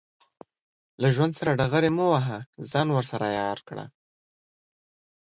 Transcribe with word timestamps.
له 1.01 1.07
ژوند 1.15 1.33
سره 1.39 1.57
ډغرې 1.59 1.89
مه 1.97 2.05
وهه، 2.13 2.37
ځان 2.71 2.87
ورسره 2.91 3.25
عیار 3.33 3.59
کړه. 3.67 3.85